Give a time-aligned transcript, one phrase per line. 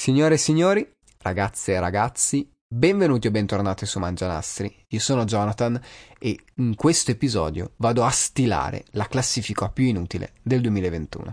[0.00, 4.74] Signore e signori, ragazze e ragazzi, benvenuti o bentornati su Mangianastri.
[4.88, 5.78] Io sono Jonathan
[6.18, 11.32] e in questo episodio vado a stilare la classifica più inutile del 2021.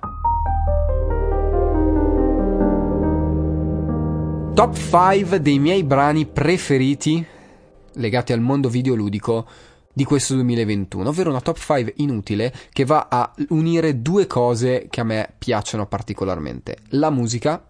[4.54, 7.26] Top 5 dei miei brani preferiti
[7.94, 9.48] legati al mondo videoludico
[9.94, 15.00] di questo 2021, ovvero una top 5 inutile che va a unire due cose che
[15.00, 17.67] a me piacciono particolarmente, la musica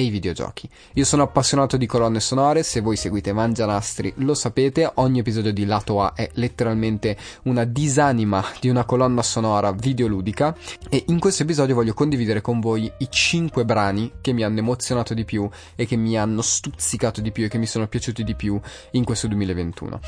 [0.00, 0.68] e i videogiochi.
[0.94, 5.64] Io sono appassionato di colonne sonore, se voi seguite Mangianastri lo sapete, ogni episodio di
[5.66, 10.56] Lato A è letteralmente una disanima di una colonna sonora videoludica
[10.88, 15.14] e in questo episodio voglio condividere con voi i 5 brani che mi hanno emozionato
[15.14, 18.34] di più e che mi hanno stuzzicato di più e che mi sono piaciuti di
[18.34, 18.58] più
[18.92, 20.00] in questo 2021.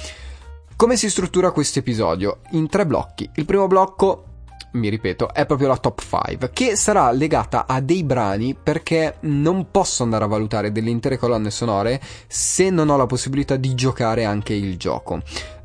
[0.74, 2.40] Come si struttura questo episodio?
[2.52, 3.28] In tre blocchi.
[3.34, 4.31] Il primo blocco
[4.72, 9.70] mi ripeto, è proprio la top 5, che sarà legata a dei brani perché non
[9.70, 14.24] posso andare a valutare delle intere colonne sonore se non ho la possibilità di giocare
[14.24, 15.20] anche il gioco.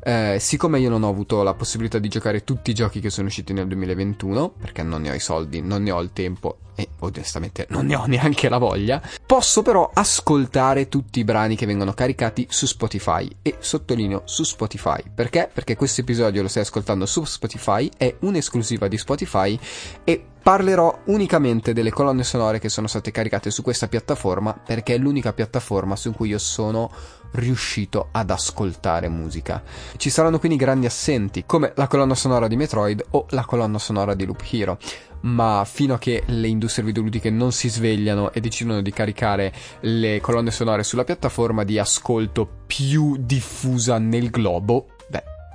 [0.08, 3.26] Eh, siccome io non ho avuto la possibilità di giocare tutti i giochi che sono
[3.26, 6.88] usciti nel 2021, perché non ne ho i soldi, non ne ho il tempo e
[7.00, 11.92] onestamente non ne ho neanche la voglia, posso però ascoltare tutti i brani che vengono
[11.92, 15.02] caricati su Spotify e sottolineo su Spotify.
[15.14, 15.50] Perché?
[15.52, 19.60] Perché questo episodio lo stai ascoltando su Spotify, è un'esclusiva di Spotify
[20.04, 24.98] e parlerò unicamente delle colonne sonore che sono state caricate su questa piattaforma perché è
[24.98, 26.90] l'unica piattaforma su cui io sono
[27.32, 29.62] riuscito ad ascoltare musica.
[29.96, 34.14] Ci saranno quindi grandi assenti, come la colonna sonora di Metroid o la colonna sonora
[34.14, 34.78] di Loop Hero.
[35.20, 40.20] Ma fino a che le industrie videoludiche non si svegliano e decidono di caricare le
[40.20, 44.90] colonne sonore sulla piattaforma di ascolto più diffusa nel globo,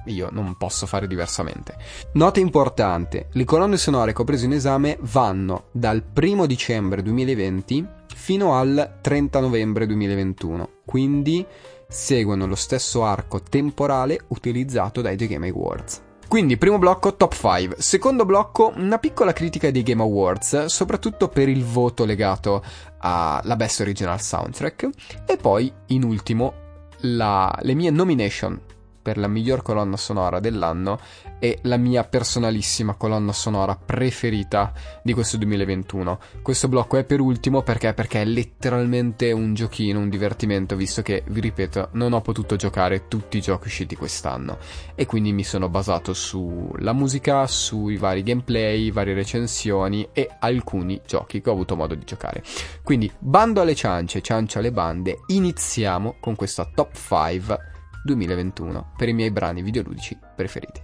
[0.06, 1.76] io non posso fare diversamente.
[2.14, 7.88] Nota importante: le colonne sonore che ho preso in esame vanno dal 1 dicembre 2020
[8.16, 11.46] fino al 30 novembre 2021, quindi
[11.88, 16.02] seguono lo stesso arco temporale utilizzato dai The Game Awards.
[16.28, 17.76] Quindi, primo blocco top 5.
[17.78, 22.64] Secondo blocco, una piccola critica dei Game Awards, soprattutto per il voto legato
[22.98, 24.90] alla Best Original Soundtrack.
[25.28, 26.54] E poi, in ultimo,
[27.02, 28.60] la, le mie nomination
[29.04, 30.98] per la miglior colonna sonora dell'anno
[31.38, 34.72] e la mia personalissima colonna sonora preferita
[35.04, 36.20] di questo 2021.
[36.42, 37.94] Questo blocco è per ultimo perché?
[37.94, 43.08] Perché è letteralmente un giochino, un divertimento, visto che, vi ripeto, non ho potuto giocare
[43.10, 44.58] tutti i giochi usciti quest'anno
[44.96, 51.42] e quindi mi sono basato sulla musica, sui vari gameplay, varie recensioni e alcuni giochi
[51.42, 52.42] che ho avuto modo di giocare.
[52.84, 57.72] Quindi, bando alle ciance, ciancia alle bande, iniziamo con questa top 5
[58.04, 60.82] 2021 per i miei brani videoludici preferiti.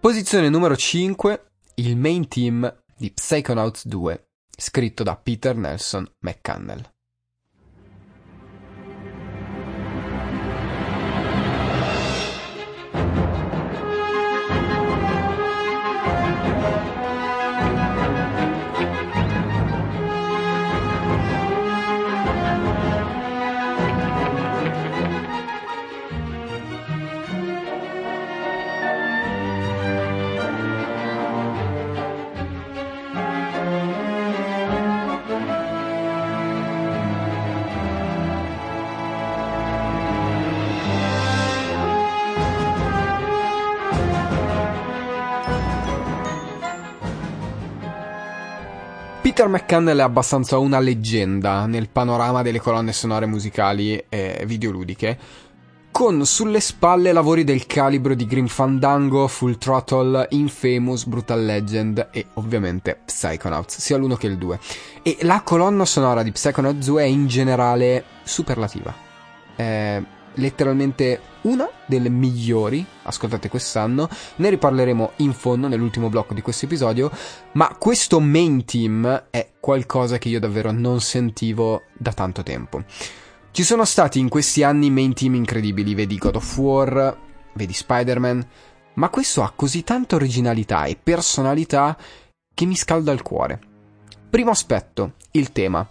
[0.00, 6.97] Posizione numero 5, il main team di Psychonauts 2, scritto da Peter Nelson McCannell.
[49.38, 55.16] Peter McCannell è abbastanza una leggenda nel panorama delle colonne sonore musicali e videoludiche,
[55.92, 62.26] con sulle spalle lavori del calibro di Grim Fandango, Full Throttle, Infamous, Brutal Legend e
[62.34, 64.58] ovviamente Psychonauts, sia l'uno che il 2.
[65.04, 68.92] E la colonna sonora di Psychonauts 2 è in generale superlativa.
[69.54, 70.02] È
[70.38, 74.08] letteralmente una delle migliori ascoltate quest'anno.
[74.36, 77.10] Ne riparleremo in fondo nell'ultimo blocco di questo episodio.
[77.52, 82.82] Ma questo main team è qualcosa che io davvero non sentivo da tanto tempo.
[83.50, 87.16] Ci sono stati in questi anni main team incredibili, vedi God of War,
[87.54, 88.46] vedi Spider-Man,
[88.94, 91.96] ma questo ha così tanta originalità e personalità
[92.54, 93.60] che mi scalda il cuore.
[94.30, 95.88] Primo aspetto, il tema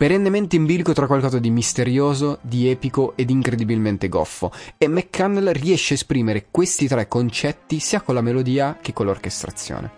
[0.00, 5.92] perennemente in bilico tra qualcosa di misterioso, di epico ed incredibilmente goffo, e McCannell riesce
[5.92, 9.90] a esprimere questi tre concetti sia con la melodia che con l'orchestrazione.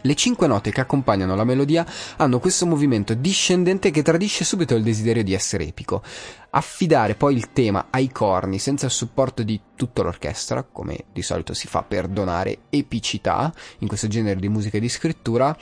[0.00, 1.84] Le cinque note che accompagnano la melodia
[2.16, 6.02] hanno questo movimento discendente che tradisce subito il desiderio di essere epico.
[6.48, 11.52] Affidare poi il tema ai corni senza il supporto di tutta l'orchestra, come di solito
[11.52, 15.54] si fa per donare epicità in questo genere di musica e di scrittura,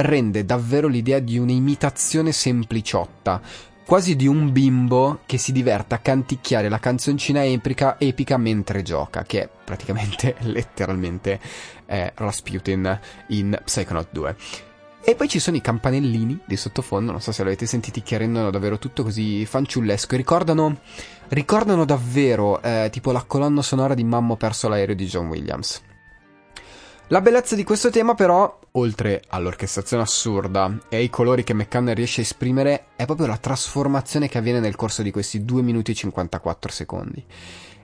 [0.00, 3.40] rende davvero l'idea di un'imitazione sempliciotta,
[3.84, 9.22] quasi di un bimbo che si diverte a canticchiare la canzoncina epica, epica mentre gioca,
[9.24, 11.40] che è praticamente letteralmente
[11.86, 12.98] eh, Rasputin
[13.28, 14.36] in Psychonaut 2.
[15.02, 18.50] E poi ci sono i campanellini di sottofondo, non so se l'avete sentiti, che rendono
[18.50, 20.80] davvero tutto così fanciullesco ricordano,
[21.28, 25.82] ricordano davvero eh, tipo la colonna sonora di Mammo perso l'aereo di John Williams.
[27.08, 32.20] La bellezza di questo tema però, oltre all'orchestrazione assurda e ai colori che McCann riesce
[32.20, 35.94] a esprimere, è proprio la trasformazione che avviene nel corso di questi 2 minuti e
[35.94, 37.24] 54 secondi.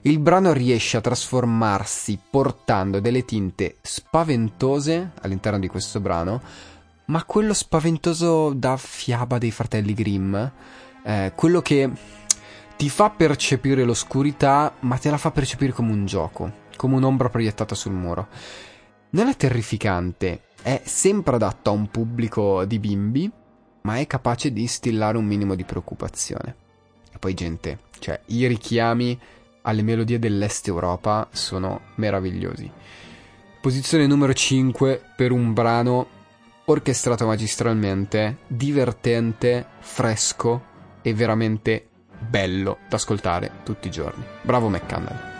[0.01, 6.41] Il brano riesce a trasformarsi portando delle tinte spaventose all'interno di questo brano,
[7.05, 10.35] ma quello spaventoso da fiaba dei fratelli Grimm,
[11.03, 11.89] eh, quello che
[12.77, 17.75] ti fa percepire l'oscurità, ma te la fa percepire come un gioco, come un'ombra proiettata
[17.75, 18.27] sul muro.
[19.09, 23.31] Non è terrificante, è sempre adatto a un pubblico di bimbi,
[23.83, 26.55] ma è capace di instillare un minimo di preoccupazione.
[27.09, 29.17] E poi gente, cioè i richiami
[29.61, 32.69] alle melodie dell'Est Europa sono meravigliosi.
[33.61, 36.05] Posizione numero 5 per un brano
[36.65, 40.65] orchestrato magistralmente, divertente, fresco
[41.01, 41.87] e veramente
[42.19, 44.21] bello da ascoltare tutti i giorni.
[44.41, 45.36] Bravo McCannell.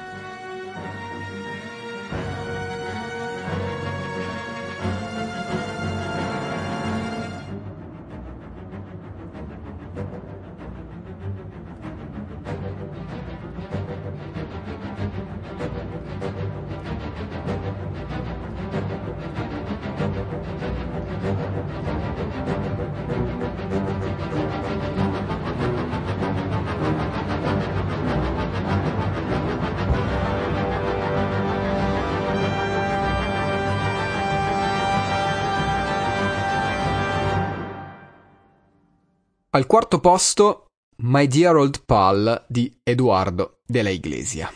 [39.57, 40.67] Al quarto posto,
[40.97, 44.53] My Dear Old Pal di Eduardo della Iglesia.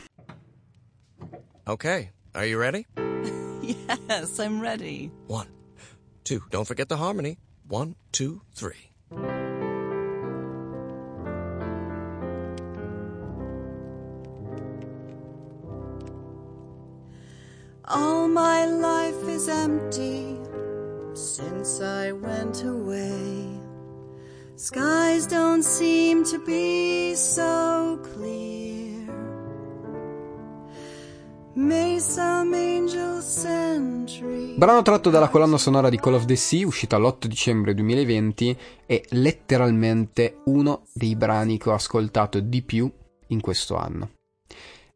[1.65, 2.85] Okay, are you ready?
[3.63, 5.09] yes, I'm ready.
[5.25, 5.47] One,
[6.23, 7.39] two, don't forget the harmony.
[7.67, 8.91] One, two, three.
[17.85, 20.37] All my life is empty
[21.15, 23.60] since I went away.
[24.63, 29.11] Skies don't seem to be so clear.
[31.55, 34.53] May some angel sentry.
[34.55, 38.55] Brano tratto dalla colonna sonora di Call of the Sea, uscita l'8 dicembre 2020,
[38.85, 42.87] è letteralmente uno dei brani che ho ascoltato di più
[43.29, 44.11] in questo anno.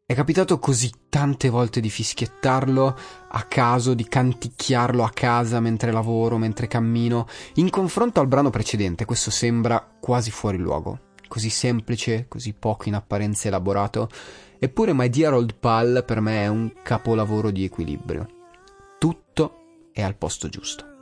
[0.08, 2.96] È capitato così tante volte di fischiettarlo
[3.28, 7.26] a caso, di canticchiarlo a casa mentre lavoro, mentre cammino.
[7.54, 11.14] In confronto al brano precedente, questo sembra quasi fuori luogo.
[11.26, 14.08] Così semplice, così poco in apparenza elaborato.
[14.60, 18.28] Eppure My Dear Old Pal per me è un capolavoro di equilibrio.
[19.00, 20.95] Tutto è al posto giusto.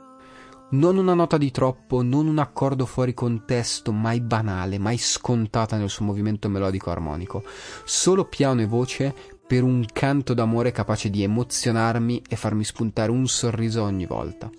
[0.67, 5.89] Non una nota di troppo, non un accordo fuori contesto, mai banale, mai scontata nel
[5.89, 7.43] suo movimento melodico armonico.
[7.83, 9.13] Solo piano e voce
[9.45, 14.49] per un canto d'amore capace di emozionarmi e farmi spuntare un sorriso ogni volta.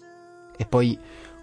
[0.57, 0.97] E poi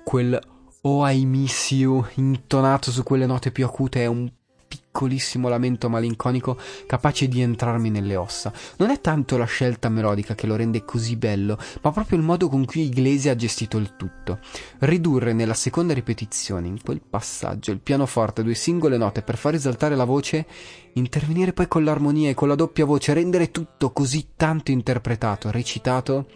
[0.03, 0.39] quel
[0.85, 4.31] Oh I miss you intonato su quelle note più acute è un
[4.93, 8.53] piccolissimo lamento malinconico capace di entrarmi nelle ossa.
[8.77, 12.47] Non è tanto la scelta melodica che lo rende così bello, ma proprio il modo
[12.47, 14.37] con cui Iglesi ha gestito il tutto.
[14.79, 19.55] Ridurre nella seconda ripetizione, in quel passaggio, il pianoforte a due singole note per far
[19.55, 20.45] esaltare la voce,
[20.93, 26.27] intervenire poi con l'armonia e con la doppia voce, rendere tutto così tanto interpretato, recitato,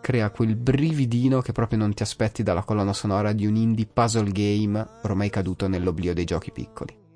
[0.00, 4.30] crea quel brividino che proprio non ti aspetti dalla colonna sonora di un indie puzzle
[4.32, 7.07] game ormai caduto nell'oblio dei giochi piccoli.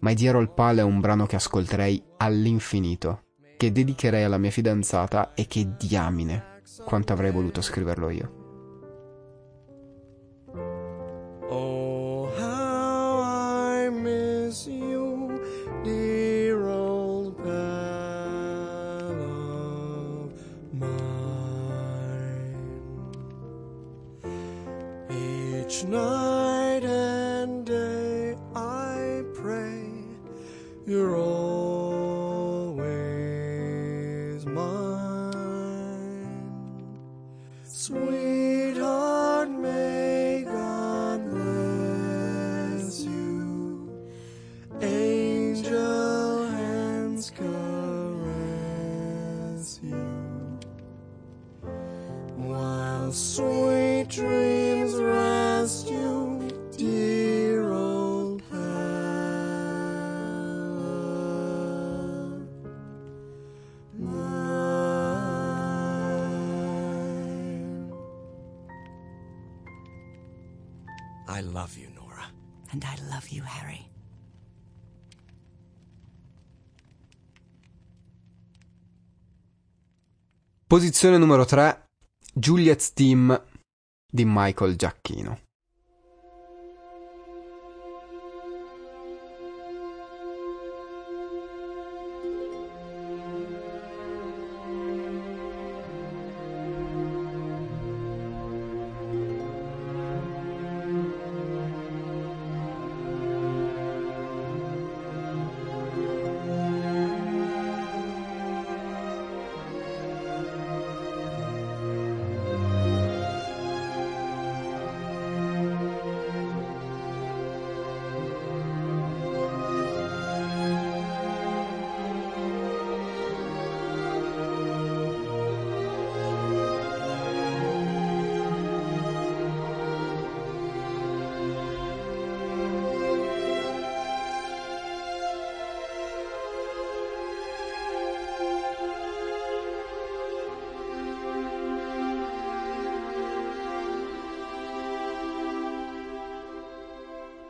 [0.00, 3.24] My Dear Old Pal è un brano che ascolterei all'infinito,
[3.56, 8.32] che dedicherei alla mia fidanzata e che diamine quanto avrei voluto scriverlo io.
[11.48, 15.40] Oh, how I miss you,
[15.82, 17.50] dear old pal
[19.20, 20.32] of
[20.70, 20.94] mine.
[25.10, 26.84] Each night
[30.88, 32.86] you're always
[34.46, 35.84] mine.
[37.62, 43.90] Sweetheart, may God bless you.
[44.80, 48.18] Angel hands caress
[49.82, 50.58] you.
[52.36, 54.37] While sweet dreams
[71.38, 72.24] I love you, Nora.
[72.72, 73.86] And I love you, Harry.
[80.66, 81.86] Posizione numero 3,
[82.34, 83.40] Juliet's Team
[84.10, 85.47] di Michael Giacchino.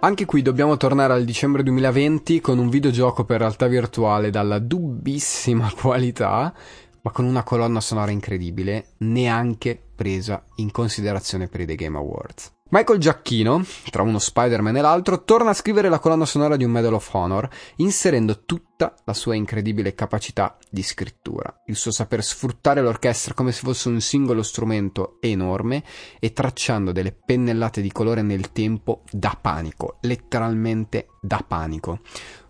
[0.00, 5.72] Anche qui dobbiamo tornare al dicembre 2020 con un videogioco per realtà virtuale dalla dubbissima
[5.74, 6.54] qualità,
[7.02, 12.57] ma con una colonna sonora incredibile, neanche presa in considerazione per i The Game Awards.
[12.70, 16.70] Michael Giacchino, tra uno Spider-Man e l'altro, torna a scrivere la colonna sonora di un
[16.70, 22.82] Medal of Honor, inserendo tutta la sua incredibile capacità di scrittura, il suo saper sfruttare
[22.82, 25.82] l'orchestra come se fosse un singolo strumento enorme
[26.20, 32.00] e tracciando delle pennellate di colore nel tempo da panico, letteralmente da panico.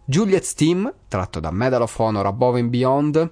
[0.04, 3.30] Juliet's Team, tratto da Medal of Honor Above and Beyond,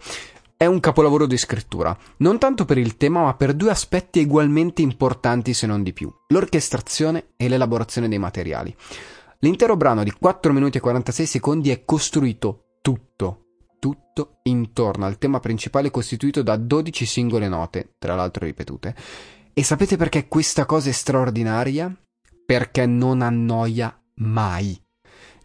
[0.57, 4.81] è un capolavoro di scrittura, non tanto per il tema ma per due aspetti ugualmente
[4.81, 8.75] importanti se non di più, l'orchestrazione e l'elaborazione dei materiali.
[9.41, 13.43] L'intero brano di 4 minuti e 46 secondi è costruito tutto,
[13.79, 18.95] tutto intorno al tema principale costituito da 12 singole note, tra l'altro ripetute.
[19.53, 21.95] E sapete perché questa cosa è straordinaria?
[22.47, 24.86] Perché non annoia mai.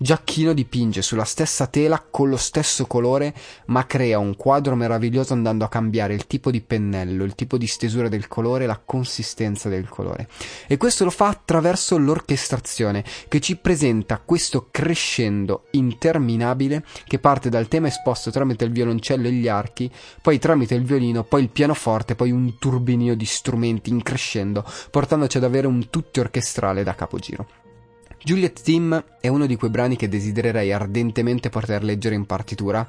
[0.02, 3.36] Giacchino dipinge sulla stessa tela con lo stesso colore,
[3.68, 7.68] ma crea un quadro meraviglioso andando a cambiare il tipo di pennello, il tipo di
[7.68, 10.28] stesura del colore, la consistenza del colore.
[10.66, 17.68] E questo lo fa attraverso l'orchestrazione, che ci presenta questo crescendo interminabile che parte dal
[17.68, 22.16] tema esposto tramite il violoncello e gli archi, poi tramite il violino, poi il pianoforte,
[22.16, 27.61] poi un turbinio di strumenti in crescendo, portandoci ad avere un tutto orchestrale da capogiro.
[28.24, 32.88] Juliet Team è uno di quei brani che desidererei ardentemente poter leggere in partitura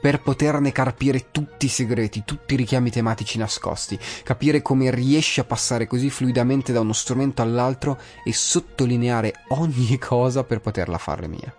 [0.00, 5.44] per poterne carpire tutti i segreti, tutti i richiami tematici nascosti, capire come riesce a
[5.44, 11.54] passare così fluidamente da uno strumento all'altro e sottolineare ogni cosa per poterla fare mia.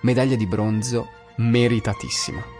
[0.00, 2.59] Medaglia di bronzo meritatissima.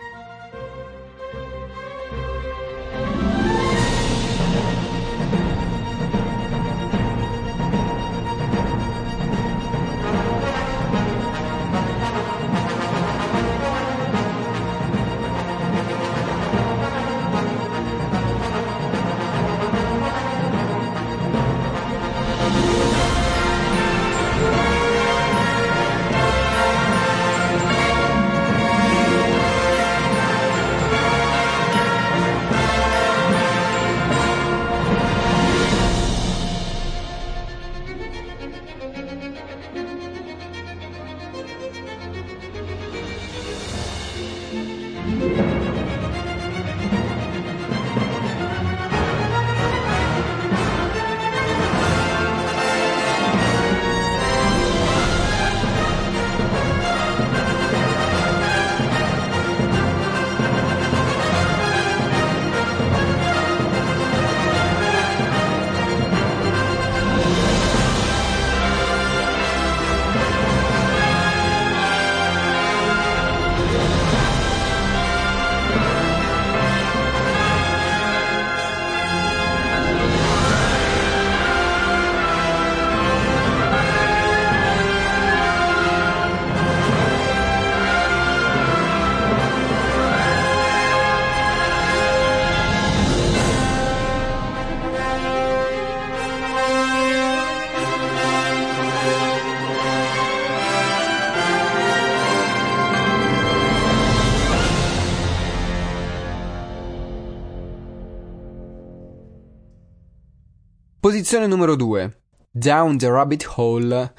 [111.21, 112.17] Posizione numero 2.
[112.51, 114.15] Down the Rabbit Hole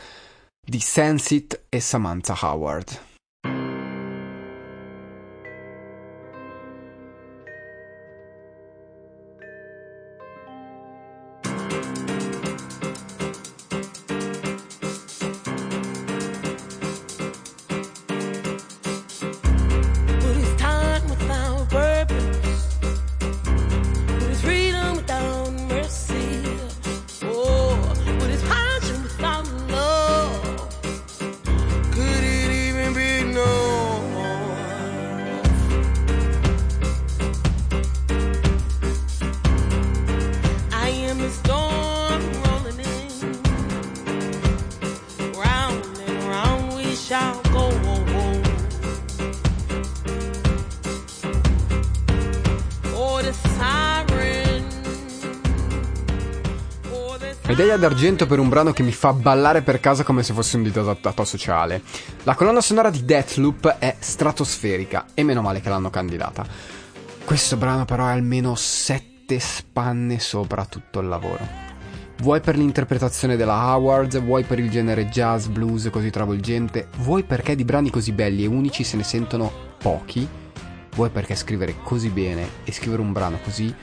[0.64, 3.11] di Sensit e Samantha Howard.
[57.52, 60.64] Medaglia d'argento per un brano che mi fa ballare per casa come se fosse un
[60.64, 61.82] dito adattato sociale.
[62.24, 66.46] La colonna sonora di Deathloop è stratosferica e meno male che l'hanno candidata.
[67.26, 71.46] Questo brano però è almeno sette spanne sopra tutto il lavoro.
[72.20, 77.58] Vuoi per l'interpretazione della Howard, vuoi per il genere jazz, blues così travolgente, vuoi perché
[77.58, 80.26] di brani così belli e unici se ne sentono pochi,
[80.96, 83.76] vuoi perché scrivere così bene e scrivere un brano così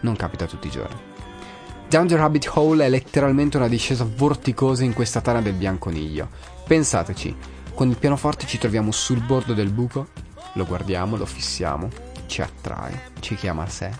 [0.00, 1.12] non capita tutti i giorni.
[1.88, 6.28] Down the Rabbit Hole è letteralmente una discesa vorticosa in questa tana del bianconiglio.
[6.66, 7.34] Pensateci,
[7.72, 10.08] con il pianoforte ci troviamo sul bordo del buco,
[10.54, 11.88] lo guardiamo, lo fissiamo,
[12.26, 13.90] ci attrae, ci chiama a sé.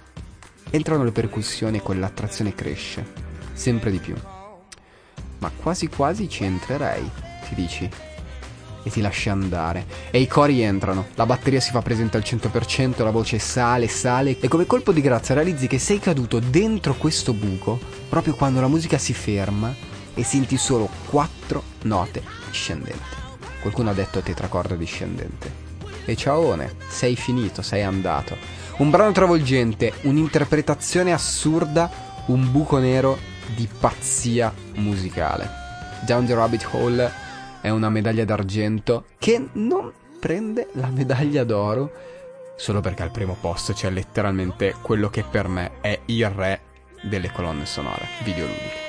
[0.71, 3.07] Entrano le percussioni e quell'attrazione cresce,
[3.53, 4.17] sempre di più.
[5.39, 7.09] Ma quasi quasi ci entrerei,
[7.49, 7.89] ti dici?
[8.85, 9.87] E ti lasci andare.
[10.11, 14.39] E i cori entrano, la batteria si fa presente al 100%, la voce sale, sale,
[14.39, 18.69] e come colpo di grazia realizzi che sei caduto dentro questo buco proprio quando la
[18.69, 19.75] musica si ferma
[20.15, 23.23] e senti solo quattro note discendenti.
[23.61, 25.63] Qualcuno ha detto tetracorda discendente.
[26.05, 28.37] E ciaone, sei finito, sei andato.
[28.77, 31.91] Un brano travolgente, un'interpretazione assurda,
[32.27, 33.19] un buco nero
[33.55, 35.49] di pazzia musicale.
[36.05, 37.11] Down the Rabbit Hole
[37.65, 41.91] è una medaglia d'argento che non prende la medaglia d'oro
[42.59, 46.61] solo perché al primo posto c'è letteralmente quello che per me è il re
[47.01, 48.84] delle colonne sonore videoludiche.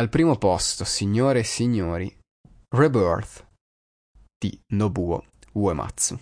[0.00, 2.18] Al primo posto, signore e signori,
[2.74, 3.46] Rebirth
[4.38, 6.18] di Nobuo Uematsu.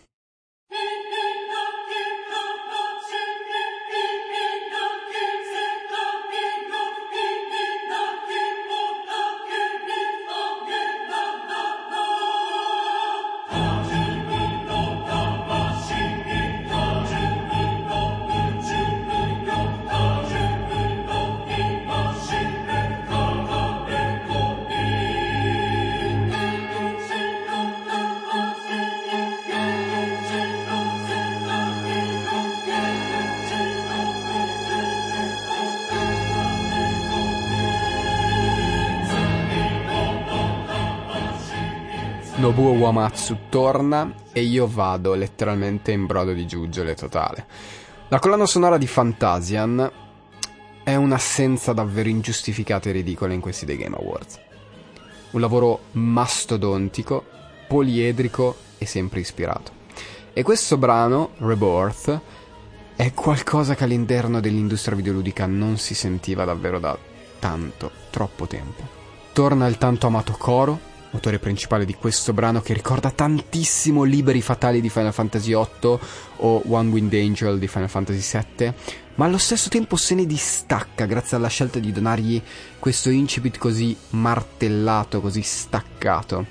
[42.48, 47.44] Nobuo Uematsu torna e io vado letteralmente in brodo di giuggiole totale.
[48.08, 49.92] La colonna sonora di Fantasian
[50.82, 54.40] è un'assenza davvero ingiustificata e ridicola in questi The Game Awards.
[55.32, 57.22] Un lavoro mastodontico,
[57.68, 59.70] poliedrico e sempre ispirato.
[60.32, 62.18] E questo brano, Rebirth,
[62.96, 66.96] è qualcosa che all'interno dell'industria videoludica non si sentiva davvero da
[67.38, 68.88] tanto, troppo tempo.
[69.34, 74.81] Torna il tanto amato coro, autore principale di questo brano che ricorda tantissimo Liberi Fatali
[74.81, 75.99] di Final Fantasy VIII
[76.37, 78.73] o One Wind Angel di Final Fantasy VII,
[79.14, 82.40] ma allo stesso tempo se ne distacca grazie alla scelta di donargli
[82.79, 86.47] questo incipit così martellato, così staccato.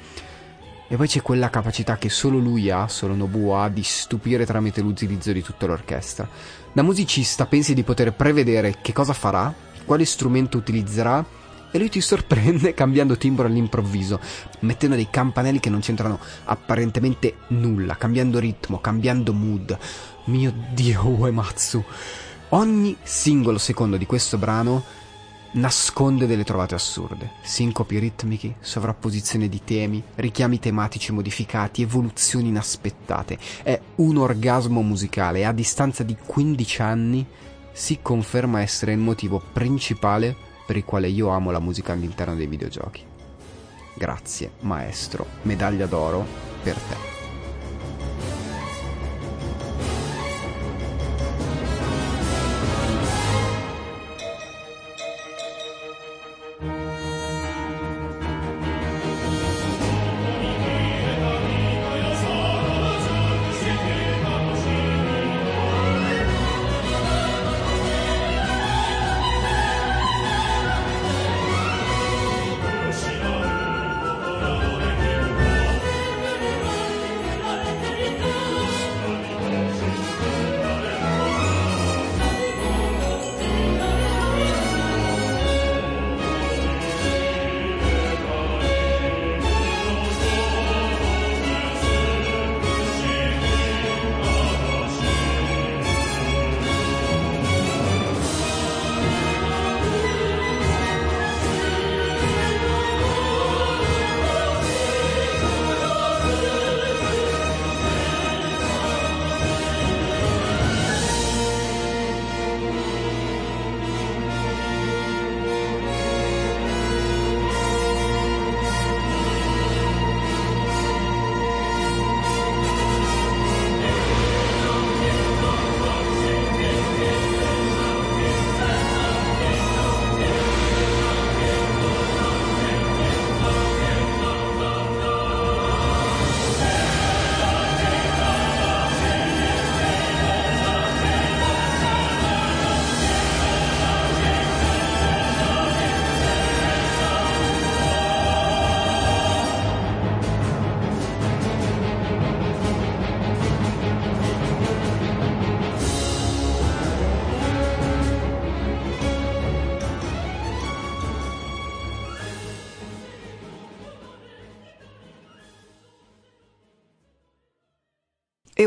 [0.90, 4.80] E poi c'è quella capacità che solo lui ha, solo Nobuo ha, di stupire tramite
[4.80, 6.28] l'utilizzo di tutta l'orchestra.
[6.72, 11.26] Da musicista pensi di poter prevedere che cosa farà, quale strumento utilizzerà,
[11.78, 14.20] e lui ti sorprende cambiando timbro all'improvviso,
[14.62, 19.78] mettendo dei campanelli che non c'entrano apparentemente nulla, cambiando ritmo, cambiando mood.
[20.26, 21.84] Mio dio, Uematsu.
[22.50, 24.84] Ogni singolo secondo di questo brano
[25.52, 33.38] nasconde delle trovate assurde, sincopi ritmichi, sovrapposizione di temi, richiami tematici modificati, evoluzioni inaspettate.
[33.64, 37.26] È un orgasmo musicale e a distanza di 15 anni
[37.72, 42.46] si conferma essere il motivo principale per il quale io amo la musica all'interno dei
[42.46, 43.02] videogiochi.
[43.96, 46.26] Grazie, maestro, medaglia d'oro
[46.62, 47.17] per te.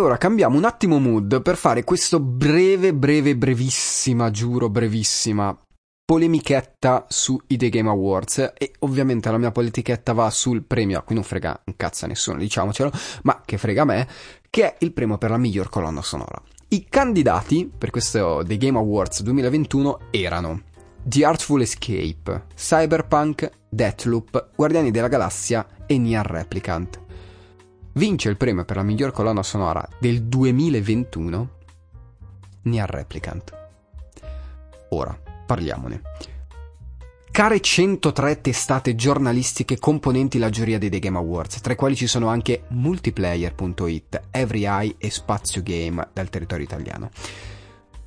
[0.01, 5.57] Ora cambiamo un attimo mood per fare questo breve, breve, brevissima, giuro brevissima
[6.05, 11.15] polemichetta sui The Game Awards e ovviamente la mia politichetta va sul premio a cui
[11.15, 12.91] non frega un cazzo a nessuno, diciamocelo,
[13.23, 14.09] ma che frega a me,
[14.51, 16.43] che è il premio per la miglior colonna sonora.
[16.69, 20.63] I candidati per questo The Game Awards 2021 erano
[21.03, 27.01] The Artful Escape, Cyberpunk, Deathloop, Guardiani della Galassia e Nier Replicant.
[28.01, 31.49] Vince il premio per la miglior colonna sonora del 2021
[32.63, 33.53] Nier Replicant.
[34.89, 36.01] Ora, parliamone.
[37.31, 42.07] Care 103 testate giornalistiche componenti la giuria dei The Game Awards, tra i quali ci
[42.07, 47.11] sono anche Multiplayer.it, Every Eye e Spazio Game dal territorio italiano.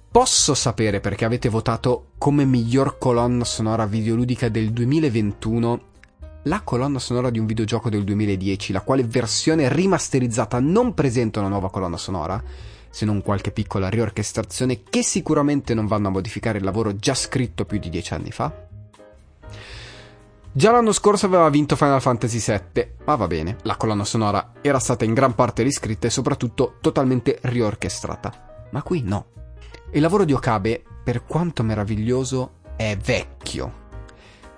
[0.09, 5.91] Posso sapere perché avete votato come miglior colonna sonora videoludica del 2021
[6.43, 11.49] la colonna sonora di un videogioco del 2010, la quale versione rimasterizzata non presenta una
[11.49, 12.41] nuova colonna sonora,
[12.89, 17.65] se non qualche piccola riorchestrazione che sicuramente non vanno a modificare il lavoro già scritto
[17.65, 18.51] più di dieci anni fa?
[20.55, 24.77] Già l'anno scorso aveva vinto Final Fantasy VII, ma va bene, la colonna sonora era
[24.77, 28.67] stata in gran parte riscritta e soprattutto totalmente riorchestrata.
[28.69, 29.25] Ma qui no.
[29.93, 33.82] Il lavoro di Okabe, per quanto meraviglioso, è vecchio.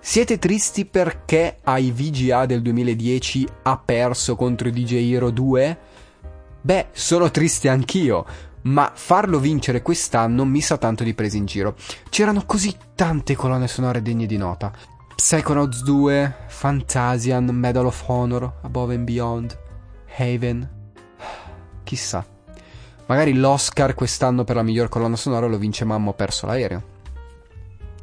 [0.08, 5.78] Siete tristi perché ai VGA del 2010 ha perso contro DJ Hero 2?
[6.62, 8.24] Beh, sono triste anch'io,
[8.62, 11.76] ma farlo vincere quest'anno mi sa tanto di presa in giro.
[12.08, 14.72] C'erano così tante colonne sonore degne di nota.
[15.16, 19.58] Psychonauts 2, Fantasian, Medal of Honor, Above and Beyond,
[20.18, 20.70] Haven.
[21.84, 22.24] Chissà.
[23.08, 26.94] Magari l'Oscar quest'anno per la miglior colonna sonora lo vince Mamma ho perso l'aereo.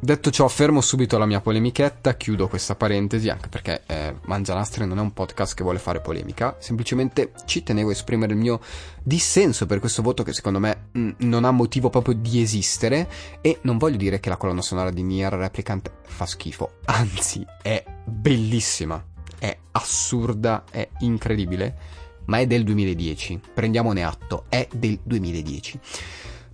[0.03, 4.97] Detto ciò, fermo subito la mia polemichetta, chiudo questa parentesi, anche perché eh, Mangianastri non
[4.97, 8.59] è un podcast che vuole fare polemica, semplicemente ci tenevo a esprimere il mio
[9.01, 13.59] dissenso per questo voto che secondo me mh, non ha motivo proprio di esistere e
[13.61, 19.01] non voglio dire che la colonna sonora di Nier Replicant fa schifo, anzi è bellissima,
[19.39, 21.77] è assurda, è incredibile,
[22.25, 23.39] ma è del 2010.
[23.53, 25.79] Prendiamone atto, è del 2010.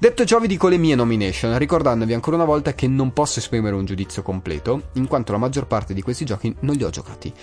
[0.01, 3.75] Detto ciò vi dico le mie nomination, ricordandovi ancora una volta che non posso esprimere
[3.75, 7.33] un giudizio completo, in quanto la maggior parte di questi giochi non li ho giocati.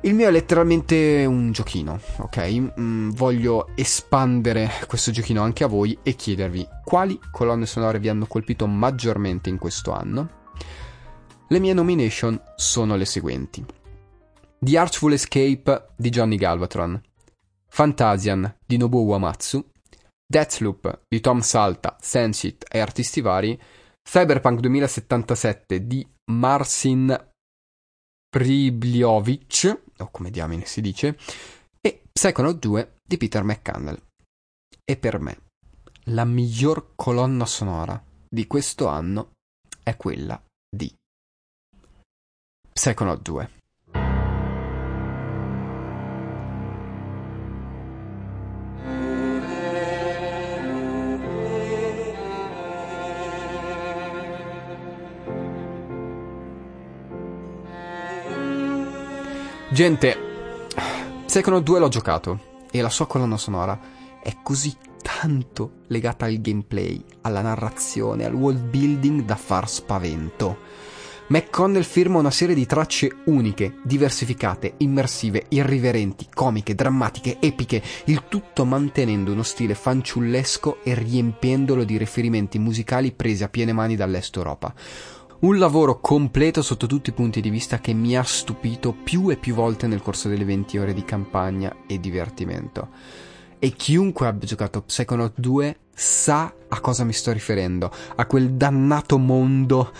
[0.00, 2.80] Il mio è letteralmente un giochino, ok?
[2.80, 8.24] Mm, voglio espandere questo giochino anche a voi e chiedervi quali colonne sonore vi hanno
[8.24, 10.44] colpito maggiormente in questo anno.
[11.46, 13.62] Le mie nomination sono le seguenti.
[14.58, 16.98] The Artful Escape di Johnny Galvatron,
[17.68, 19.62] Fantasian di Nobuo Uematsu,
[20.26, 23.60] Deathloop di Tom Salta, Sensit e artisti vari,
[24.02, 27.30] Cyberpunk 2077 di Marcin
[28.28, 31.16] Pribljovic, o come diamine si dice,
[31.80, 34.02] e Psychonaut 2 di Peter McCannell.
[34.84, 35.40] E per me,
[36.10, 39.32] la miglior colonna sonora di questo anno
[39.82, 40.92] è quella di
[42.72, 43.55] Psychonaut 2.
[59.76, 60.16] Gente,
[61.26, 63.78] Psychonaut 2 l'ho giocato e la sua colonna sonora
[64.22, 70.60] è così tanto legata al gameplay, alla narrazione, al world building da far spavento.
[71.26, 78.64] McConnell firma una serie di tracce uniche, diversificate, immersive, irriverenti, comiche, drammatiche, epiche, il tutto
[78.64, 84.72] mantenendo uno stile fanciullesco e riempiendolo di riferimenti musicali presi a piene mani dall'Est Europa.
[85.38, 89.36] Un lavoro completo sotto tutti i punti di vista che mi ha stupito più e
[89.36, 92.88] più volte nel corso delle 20 ore di campagna e divertimento.
[93.58, 99.18] E chiunque abbia giocato Psychonaut 2 sa a cosa mi sto riferendo, a quel dannato
[99.18, 99.92] mondo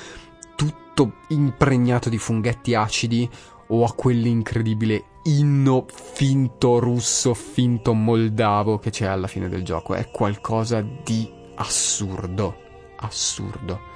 [0.57, 3.29] tutto impregnato di funghetti acidi
[3.68, 9.92] o a quell'incredibile inno finto russo, finto moldavo che c'è alla fine del gioco.
[9.92, 12.57] È qualcosa di assurdo,
[13.01, 13.94] assurdo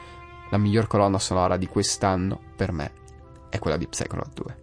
[0.51, 2.93] la miglior colonna sonora di quest'anno per me
[3.49, 4.57] è quella di Psychonaut 2.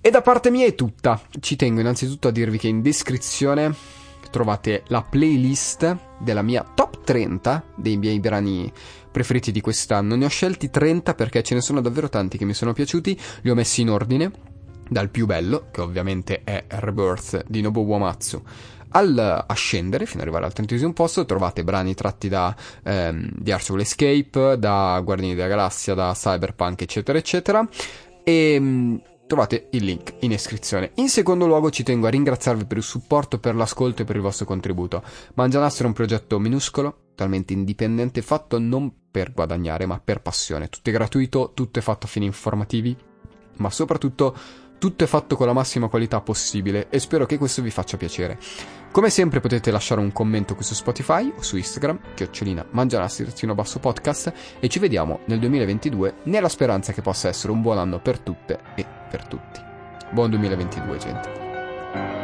[0.00, 1.20] E da parte mia è tutta.
[1.38, 3.72] Ci tengo innanzitutto a dirvi che in descrizione
[4.30, 8.72] trovate la playlist della mia top 30 dei miei brani
[9.12, 10.16] preferiti di quest'anno.
[10.16, 13.50] Ne ho scelti 30 perché ce ne sono davvero tanti che mi sono piaciuti, li
[13.50, 14.32] ho messi in ordine,
[14.88, 18.42] dal più bello, che ovviamente è Rebirth di Nobuo Uematsu,
[18.92, 23.80] al ascendere fino ad arrivare al trentesimo posto trovate brani tratti da ehm, The Artful
[23.80, 27.68] Escape, da Guardiani della Galassia, da Cyberpunk, eccetera, eccetera.
[28.24, 30.92] E mm, trovate il link in descrizione.
[30.96, 34.22] In secondo luogo ci tengo a ringraziarvi per il supporto, per l'ascolto e per il
[34.22, 35.02] vostro contributo.
[35.34, 40.68] Mangianastro è un progetto minuscolo, totalmente indipendente, fatto non per guadagnare, ma per passione.
[40.68, 42.94] Tutto è gratuito, tutto è fatto a fini informativi,
[43.56, 44.36] ma soprattutto
[44.82, 48.36] tutto è fatto con la massima qualità possibile e spero che questo vi faccia piacere.
[48.90, 54.32] Come sempre potete lasciare un commento qui su Spotify o su Instagram, chiocciolina mangianassi-basso podcast
[54.58, 58.58] e ci vediamo nel 2022 nella speranza che possa essere un buon anno per tutte
[58.74, 59.60] e per tutti.
[60.10, 62.21] Buon 2022 gente.